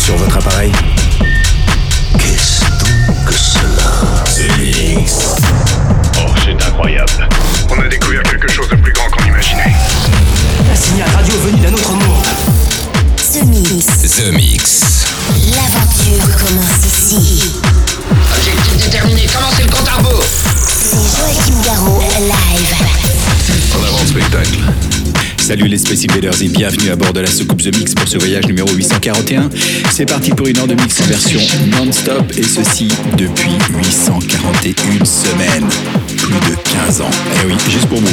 sur 0.00 0.16
votre 0.16 0.36
appareil. 0.36 0.72
Qu'est-ce 2.18 2.60
donc 2.78 3.24
que 3.26 3.34
cela 3.34 4.24
Oh, 6.16 6.30
c'est 6.44 6.66
incroyable. 6.66 7.28
On 7.70 7.80
a 7.80 7.88
découvert 7.88 8.22
quelque 8.22 8.50
chose 8.50 8.68
de 8.68 8.76
plus 8.76 8.92
grand 8.92 9.08
qu'on 9.10 9.24
imaginait. 9.26 9.74
Un 10.72 10.76
signal 10.76 11.08
radio 11.14 11.34
venu 11.44 11.60
d'un 11.60 11.74
autre 11.74 11.92
monde. 11.92 12.26
The 13.32 13.44
Mix. 13.44 13.86
The 14.16 14.32
Mix. 14.32 14.80
L'aventure 15.54 16.36
commence 16.38 16.86
ici. 16.86 17.52
Objectif 18.36 18.76
déterminé, 18.84 19.26
commencez 19.26 19.62
le 19.64 19.70
compte 19.70 19.88
à 19.88 19.96
rebours. 19.98 20.24
C'est 20.24 20.96
Joachim 20.96 21.60
Garraud, 21.64 21.99
Salut 25.50 25.66
les 25.66 25.78
Space 25.78 26.04
Invaders 26.08 26.42
et 26.42 26.48
bienvenue 26.48 26.90
à 26.90 26.94
bord 26.94 27.12
de 27.12 27.18
la 27.18 27.26
soucoupe 27.26 27.60
The 27.60 27.76
Mix 27.76 27.92
pour 27.92 28.06
ce 28.06 28.18
voyage 28.18 28.46
numéro 28.46 28.70
841. 28.70 29.50
C'est 29.90 30.06
parti 30.06 30.30
pour 30.30 30.46
une 30.46 30.56
heure 30.58 30.68
de 30.68 30.74
mix 30.74 31.00
en 31.00 31.04
version 31.06 31.40
non-stop 31.72 32.30
et 32.38 32.44
ceci 32.44 32.86
depuis 33.18 33.50
841 33.76 35.04
semaines. 35.04 35.68
De 36.30 36.54
15 36.86 37.00
ans. 37.00 37.10
Eh 37.42 37.46
oui, 37.46 37.54
juste 37.68 37.86
pour 37.86 37.98
vous. 37.98 38.06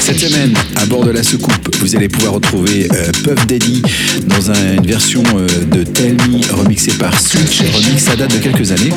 Cette 0.00 0.18
semaine, 0.18 0.52
à 0.76 0.84
bord 0.86 1.04
de 1.04 1.10
la 1.12 1.22
soucoupe, 1.22 1.74
vous 1.80 1.94
allez 1.94 2.08
pouvoir 2.08 2.34
retrouver 2.34 2.88
euh, 2.92 3.10
Puff 3.22 3.46
Daddy 3.46 3.82
dans 4.26 4.50
un- 4.50 4.74
une 4.78 4.86
version 4.86 5.22
euh, 5.36 5.46
de 5.70 5.84
Tell 5.84 6.16
Me 6.28 6.40
remixée 6.54 6.92
par 6.92 7.18
Switch. 7.20 7.60
Remix, 7.60 8.02
ça 8.02 8.16
date 8.16 8.32
de 8.32 8.38
quelques 8.38 8.72
années. 8.72 8.90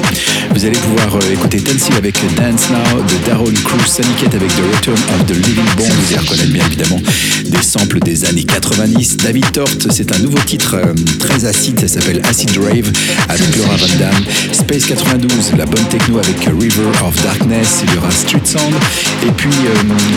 Vous 0.54 0.66
allez 0.66 0.78
pouvoir 0.80 1.16
euh, 1.16 1.34
écouter 1.34 1.60
Tensil 1.60 1.94
avec 1.96 2.16
Dance 2.36 2.70
Now 2.72 3.02
de 3.04 3.28
Daron 3.30 3.46
Cruz, 3.64 3.86
Saniket 3.88 4.34
avec 4.34 4.50
The 4.50 4.62
Return 4.76 4.98
of 5.20 5.26
the 5.28 5.32
Living 5.46 5.66
Bond. 5.78 5.84
Vous 5.88 6.14
allez 6.14 6.22
reconnaître 6.28 6.52
bien 6.52 6.66
évidemment 6.66 7.02
des 7.46 7.62
samples 7.62 8.00
des 8.00 8.26
années 8.26 8.44
90. 8.46 9.18
David 9.18 9.52
Tort, 9.52 9.68
c'est 9.92 10.12
un 10.16 10.20
nouveau 10.20 10.40
titre 10.46 10.76
euh, 10.76 10.94
très 11.20 11.46
acide, 11.46 11.80
ça 11.82 11.88
s'appelle 11.88 12.22
Acid 12.28 12.52
Rave 12.58 12.92
avec 13.30 13.56
Laura 13.58 13.76
Van 13.78 13.96
Damme. 14.00 14.24
Space 14.52 14.86
92, 14.86 15.52
la 15.58 15.66
bonne 15.66 15.86
techno 15.90 16.18
avec 16.20 16.38
River 16.46 16.90
of 17.06 17.22
Darkness, 17.24 17.84
il 17.88 17.94
y 17.94 17.98
aura 17.98 18.10
Street 18.12 18.42
Sound. 18.58 18.76
Et 19.24 19.32
puis 19.32 19.50
euh, 19.66 19.74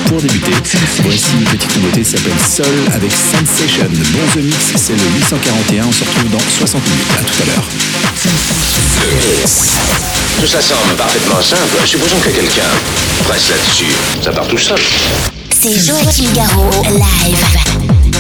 pour 0.06 0.20
débuter, 0.20 0.53
voici 1.03 1.27
une 1.39 1.44
petite 1.44 1.77
nouveauté, 1.77 2.05
ça 2.05 2.17
s'appelle 2.17 2.33
Soul 2.47 2.92
avec 2.94 3.11
Sensation. 3.11 3.86
Bon 3.89 4.41
The 4.41 4.44
Mix, 4.44 4.56
c'est 4.77 4.92
le 4.92 5.03
841, 5.17 5.86
on 5.86 5.92
se 5.92 6.05
retrouve 6.05 6.31
dans 6.31 6.39
60 6.59 6.83
minutes. 6.84 7.06
À 7.19 7.22
tout 7.22 7.42
à 7.42 7.47
l'heure. 7.47 7.64
Tout 10.41 10.47
ça 10.47 10.61
semble 10.61 10.94
parfaitement 10.97 11.42
simple. 11.42 11.86
Supposons 11.86 12.20
que 12.20 12.28
quelqu'un 12.31 12.70
presse 13.25 13.48
là-dessus. 13.50 13.92
Ça 14.22 14.31
part 14.33 14.47
tout 14.47 14.59
seul. 14.59 14.78
C'est 15.61 15.78
Joachim 15.78 16.33
Garraud, 16.34 16.83
live. 16.84 18.17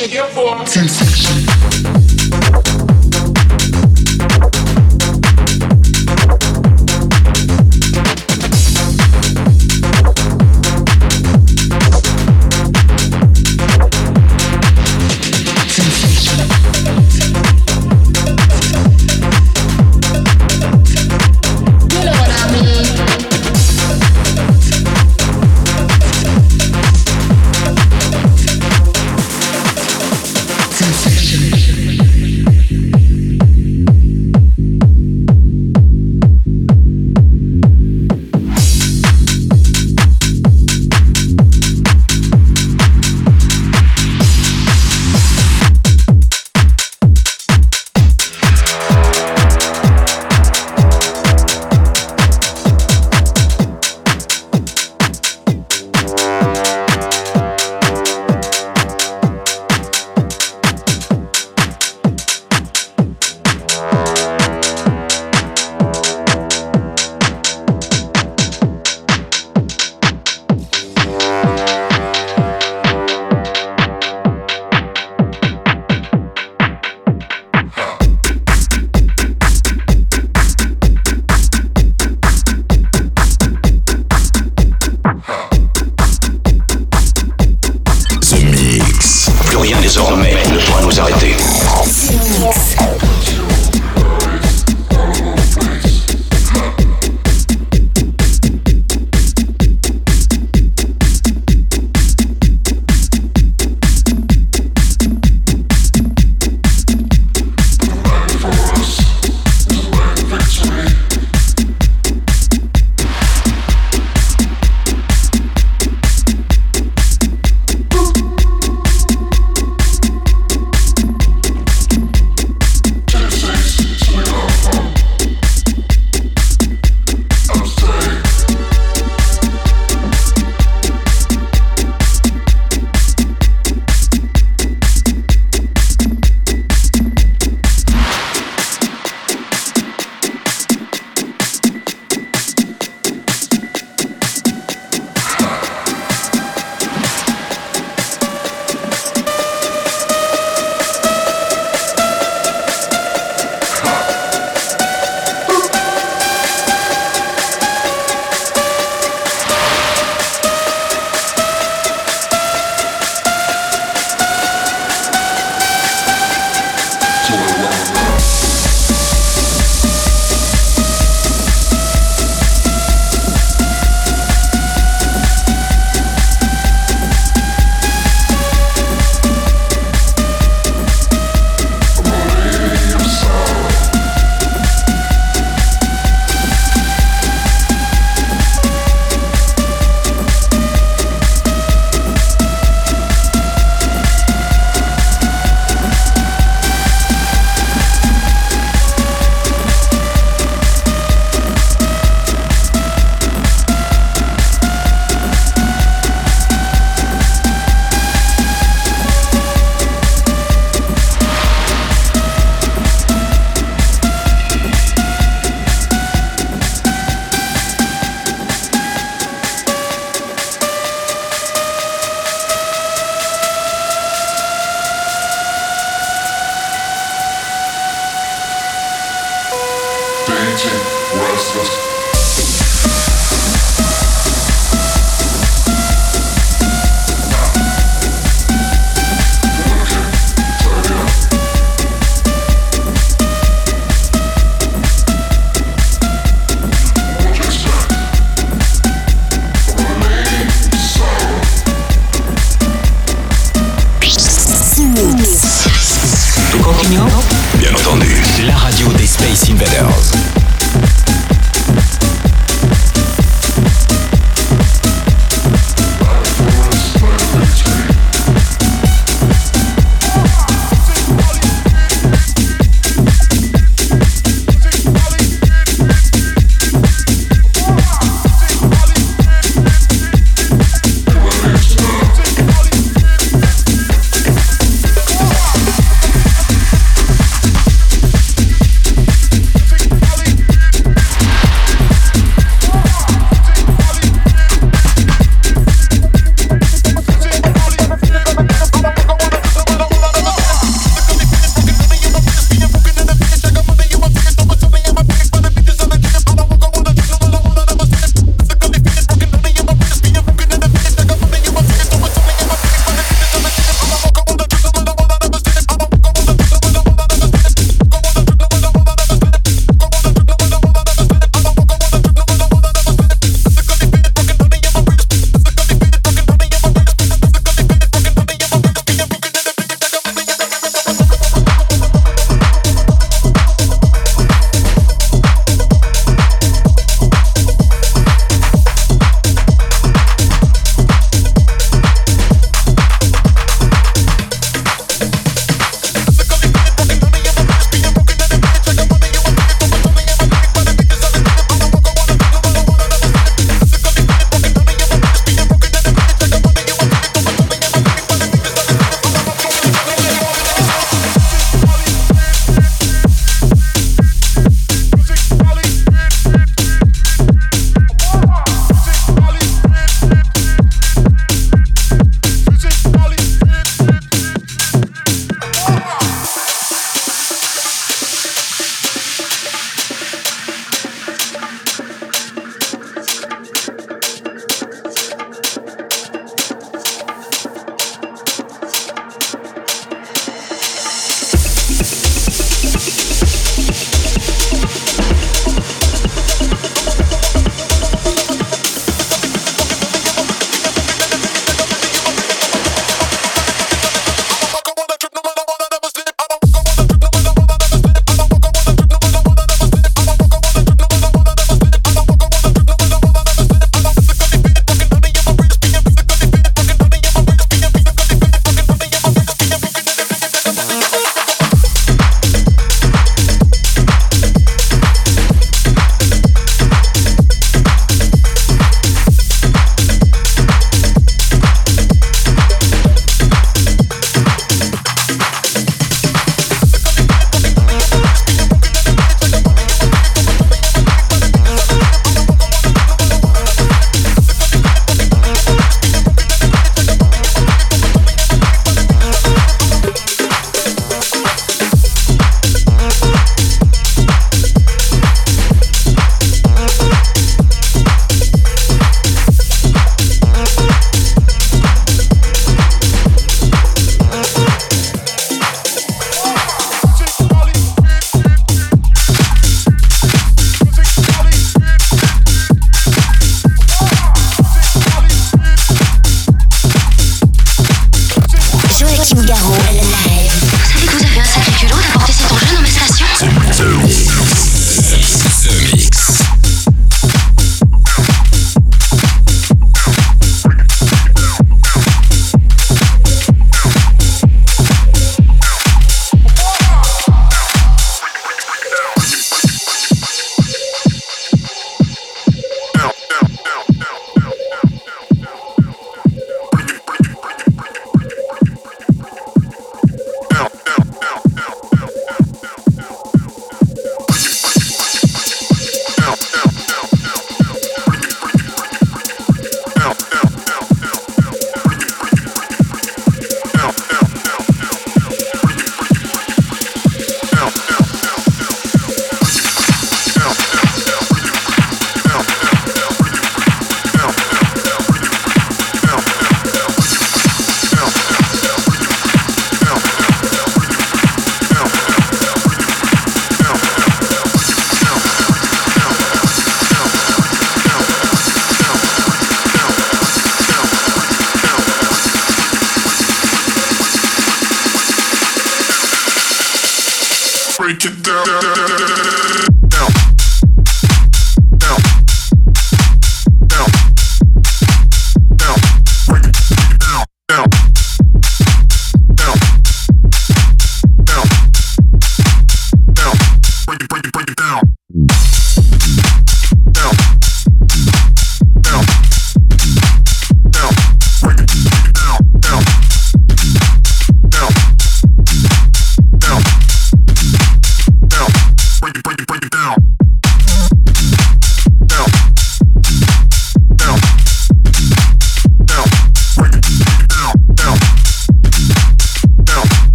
What 0.00 0.12
you're 0.12 0.24
here 0.24 0.32
for. 0.32 1.07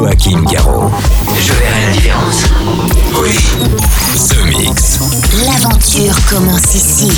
Joachim 0.00 0.42
Garraud. 0.50 0.90
Je 1.36 1.52
verrai 1.52 1.86
la 1.86 1.92
différence. 1.92 2.44
Oui. 3.20 3.36
ce 4.16 4.42
Mix. 4.48 4.98
L'aventure 5.44 6.16
commence 6.30 6.74
ici. 6.74 7.12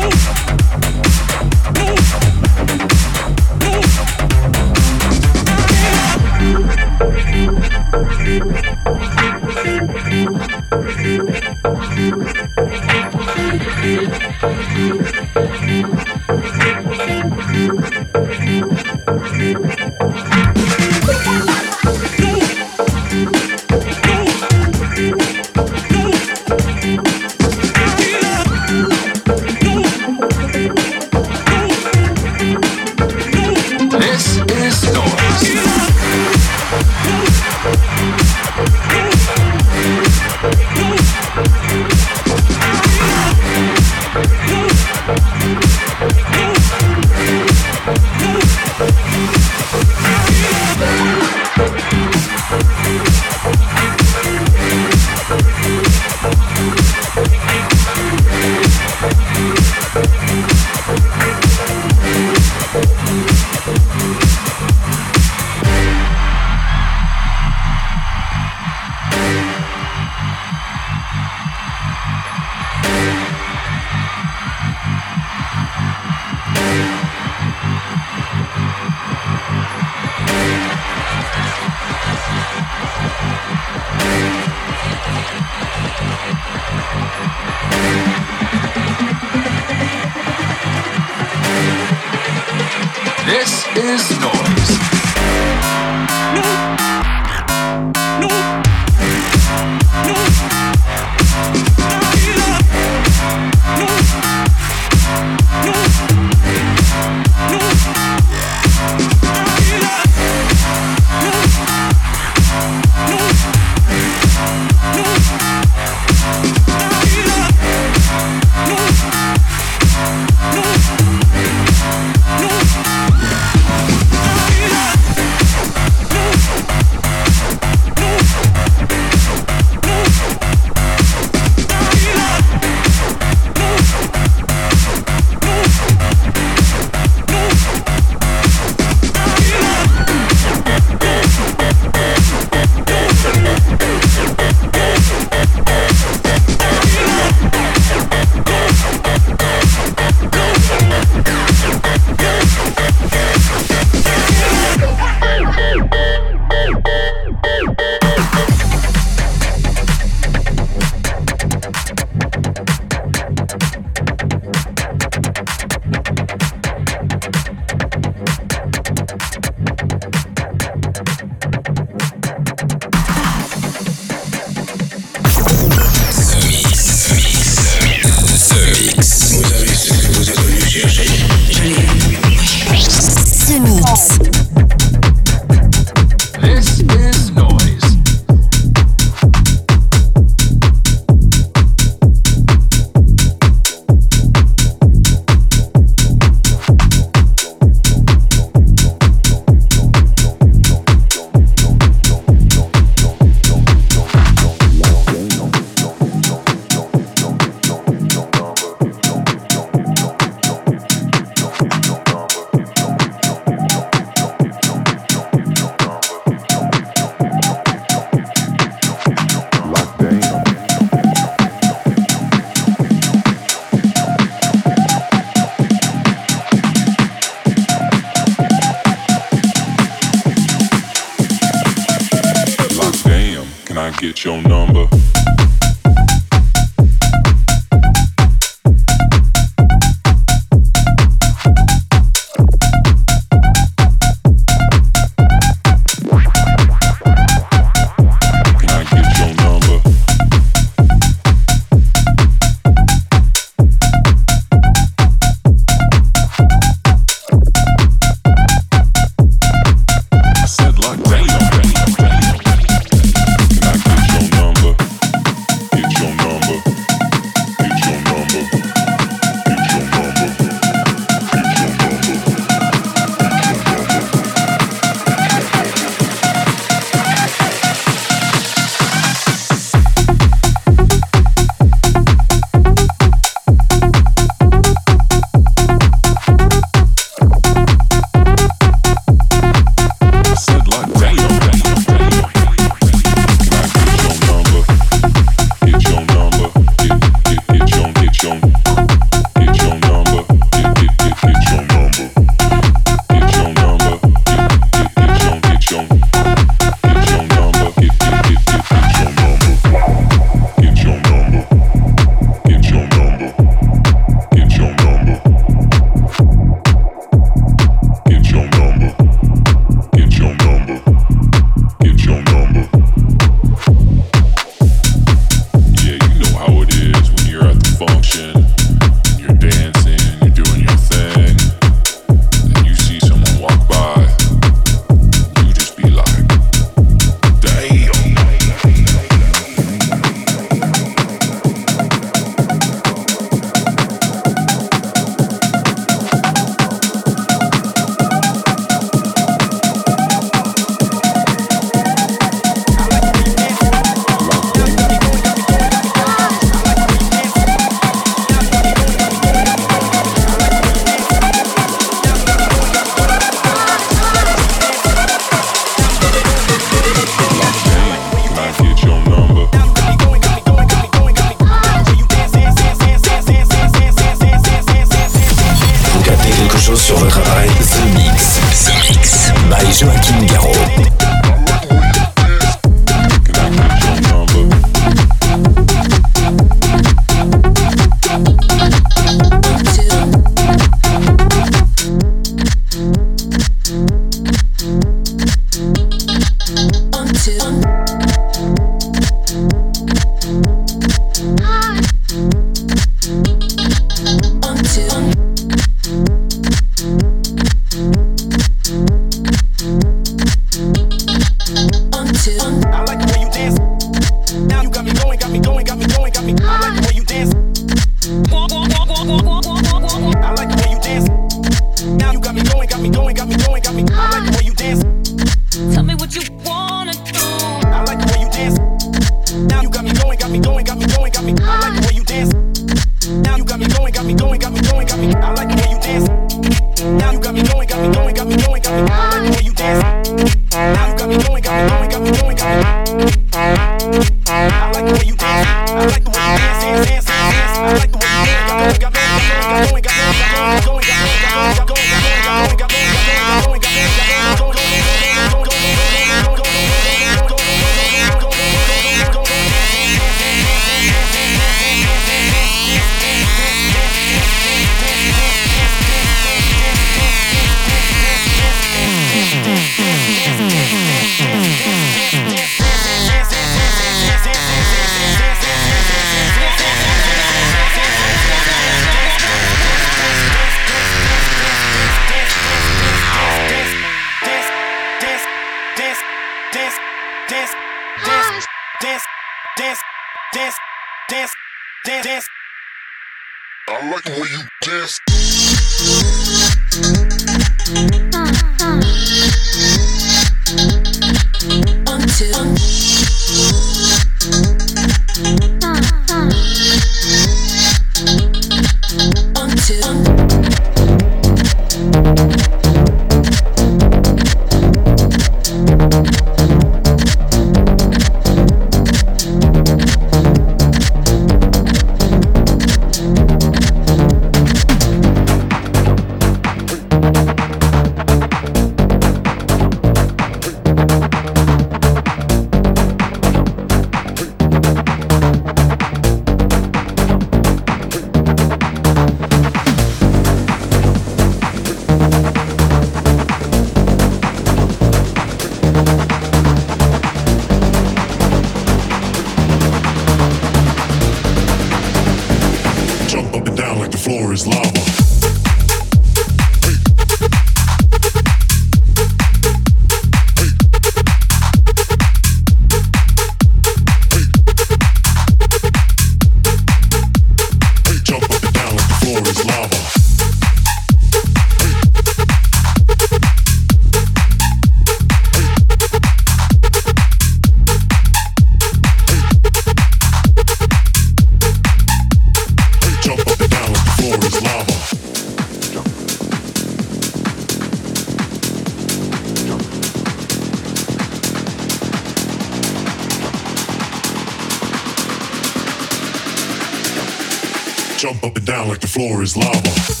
Floor 599.01 599.23
is 599.23 599.35
lava. 599.35 600.00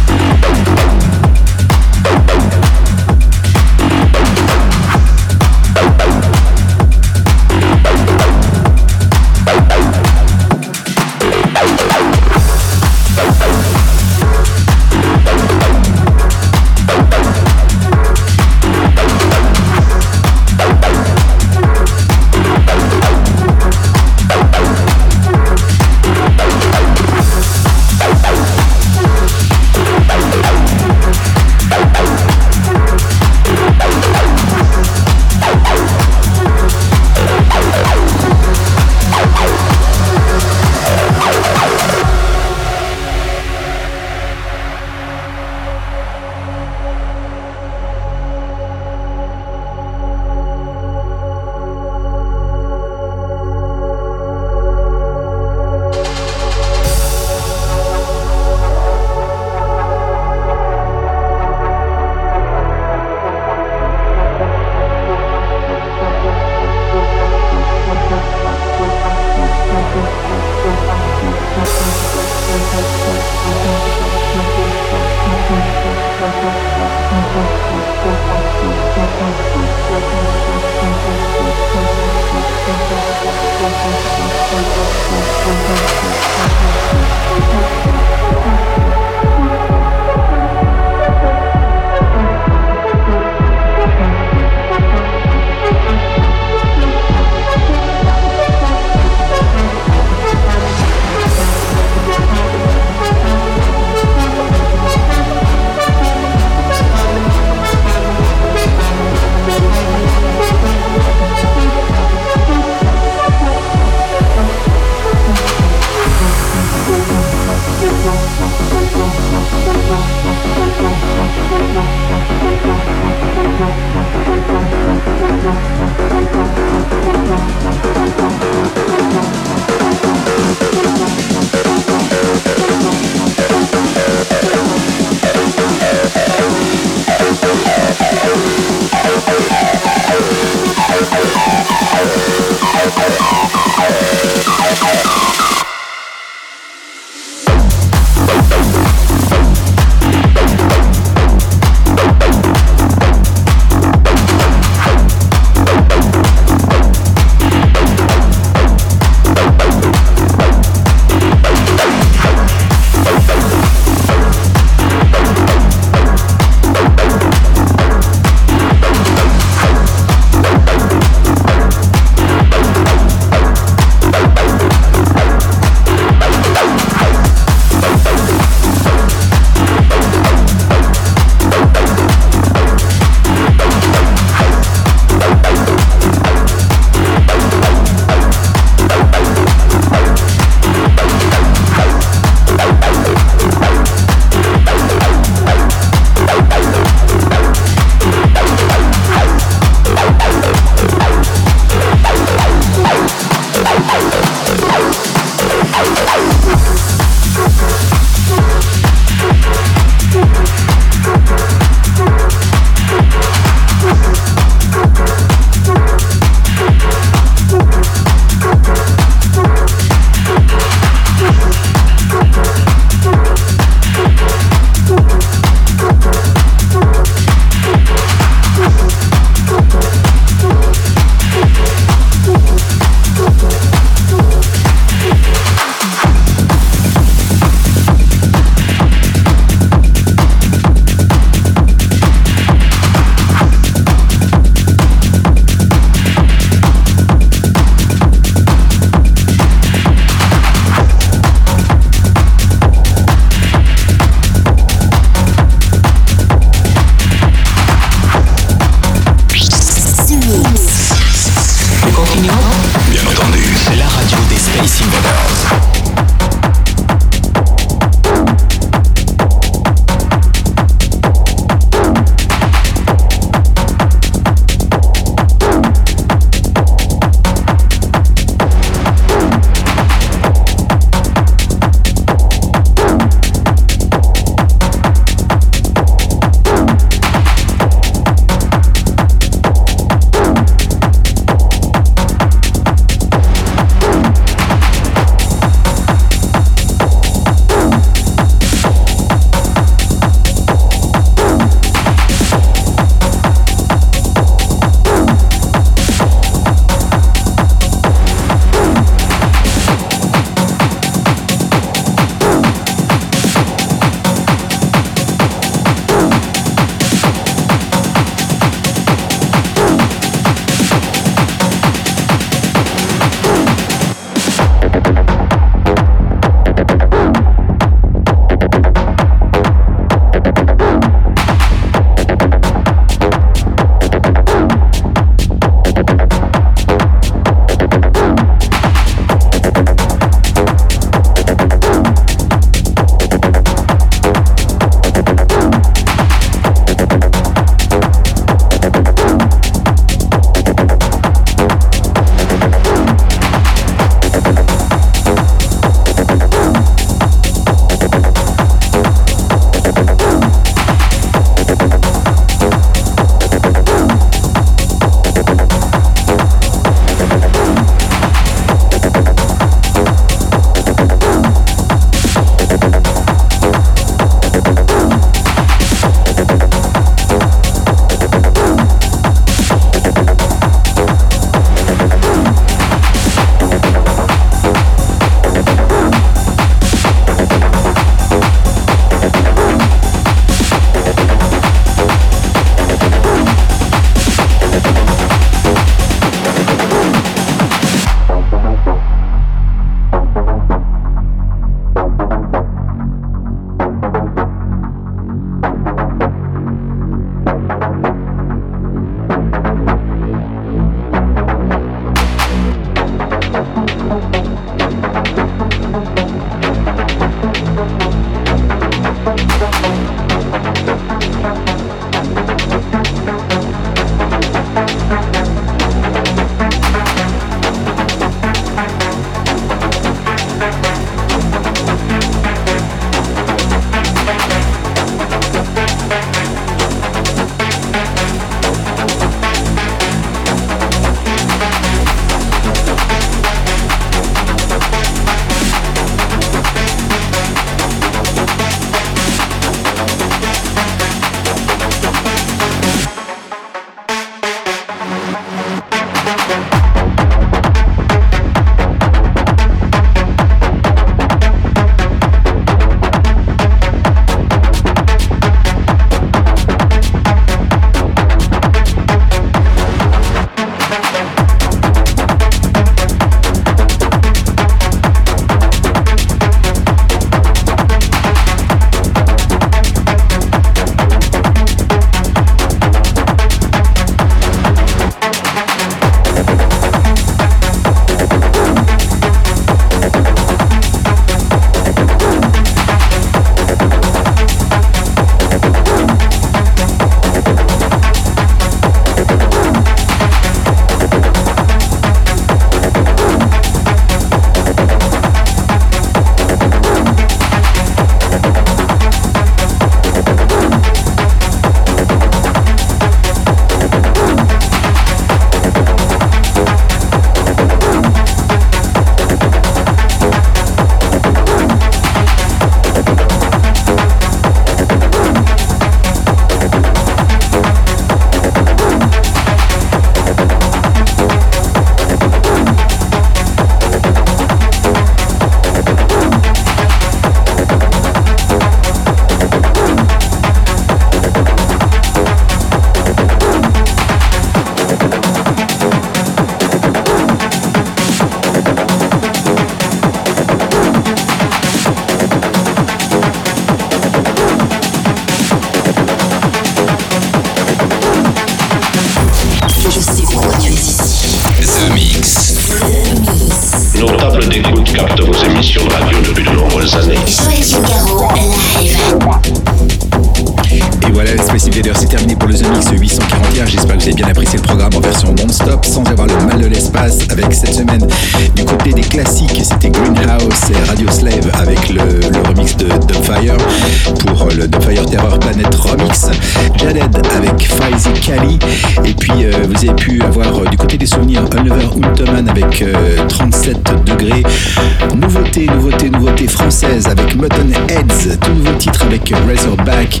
Avec 599.12 599.38
Razorback 599.38 600.00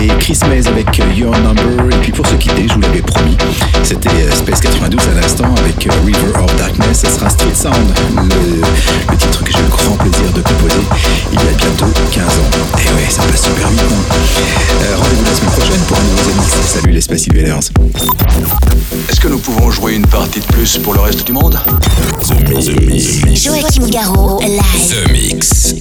et 0.00 0.06
Chris 0.18 0.38
Mays 0.48 0.66
avec 0.68 0.86
Your 1.16 1.36
Number. 1.38 1.86
Et 1.92 2.00
puis 2.00 2.12
pour 2.12 2.26
se 2.26 2.34
quitter, 2.34 2.66
je 2.68 2.74
vous 2.74 2.80
l'avais 2.80 3.02
promis, 3.02 3.36
c'était 3.82 4.08
euh, 4.10 4.30
Space 4.34 4.60
92 4.60 5.00
à 5.08 5.20
l'instant 5.20 5.52
avec 5.58 5.86
euh, 5.86 5.90
River 6.04 6.38
of 6.42 6.54
Darkness. 6.56 7.00
Ce 7.04 7.10
sera 7.10 7.28
Street 7.30 7.54
Sound, 7.54 7.74
le, 8.16 8.60
le 9.10 9.16
titre 9.16 9.42
que 9.42 9.52
j'ai 9.52 9.58
le 9.62 9.68
grand 9.68 9.96
plaisir 9.96 10.30
de 10.34 10.40
composer 10.42 10.82
il 11.32 11.38
y 11.38 11.42
a 11.42 11.52
bientôt 11.56 11.86
15 12.12 12.24
ans. 12.24 12.78
Et 12.78 12.88
ouais, 12.90 13.10
ça 13.10 13.22
passe 13.22 13.42
super 13.44 13.68
vite. 13.68 13.80
hein. 13.82 14.14
Euh, 14.82 14.96
Rendez-vous 14.98 15.24
la 15.24 15.34
semaine 15.34 15.50
prochaine 15.50 15.80
pour 15.88 15.96
un 15.96 16.02
nouveau 16.02 16.40
mix. 16.40 16.54
Salut 16.66 16.92
les 16.92 17.00
Space 17.00 17.26
Invaders. 17.30 17.60
Est-ce 19.10 19.20
que 19.20 19.28
nous 19.28 19.38
pouvons 19.38 19.70
jouer 19.70 19.94
une 19.94 20.06
partie 20.06 20.40
de 20.40 20.46
plus 20.46 20.78
pour 20.78 20.94
le 20.94 21.00
reste 21.00 21.26
du 21.26 21.32
monde? 21.32 21.58
The 22.22 22.48
Mix. 22.48 22.66
The 22.66 23.24
Mix. 23.26 23.42
Joachim 23.44 23.86
Garraud, 23.90 24.40
live. 24.40 24.60
The 25.06 25.10
Mix. 25.10 25.74